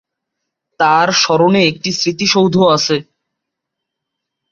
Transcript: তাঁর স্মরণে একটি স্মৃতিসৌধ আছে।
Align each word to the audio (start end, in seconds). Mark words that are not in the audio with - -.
তাঁর 0.79 1.07
স্মরণে 1.13 1.61
একটি 1.67 1.89
স্মৃতিসৌধ 1.91 2.55
আছে। 2.75 2.97